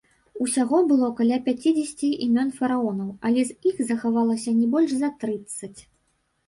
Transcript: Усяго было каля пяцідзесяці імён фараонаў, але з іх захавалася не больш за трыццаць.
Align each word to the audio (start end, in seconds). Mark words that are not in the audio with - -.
Усяго 0.43 0.79
было 0.91 1.09
каля 1.19 1.37
пяцідзесяці 1.49 2.09
імён 2.29 2.49
фараонаў, 2.57 3.09
але 3.31 3.41
з 3.51 3.73
іх 3.73 3.87
захавалася 3.93 4.59
не 4.59 4.67
больш 4.75 4.91
за 5.05 5.09
трыццаць. 5.25 5.77